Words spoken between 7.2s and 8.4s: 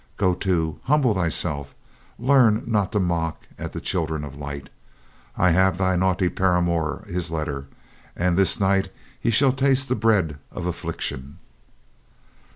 letter, and